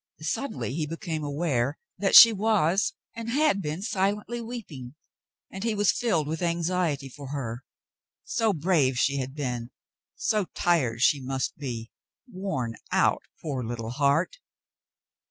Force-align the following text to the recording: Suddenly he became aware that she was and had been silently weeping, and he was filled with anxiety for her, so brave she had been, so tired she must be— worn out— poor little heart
Suddenly 0.23 0.73
he 0.73 0.87
became 0.87 1.23
aware 1.23 1.77
that 1.99 2.15
she 2.15 2.33
was 2.33 2.93
and 3.15 3.29
had 3.29 3.61
been 3.61 3.83
silently 3.83 4.41
weeping, 4.41 4.95
and 5.51 5.63
he 5.63 5.75
was 5.75 5.91
filled 5.91 6.27
with 6.27 6.41
anxiety 6.41 7.07
for 7.07 7.27
her, 7.27 7.63
so 8.23 8.51
brave 8.51 8.97
she 8.97 9.17
had 9.17 9.35
been, 9.35 9.69
so 10.15 10.45
tired 10.55 11.03
she 11.03 11.21
must 11.21 11.55
be— 11.55 11.91
worn 12.27 12.77
out— 12.91 13.21
poor 13.43 13.63
little 13.63 13.91
heart 13.91 14.39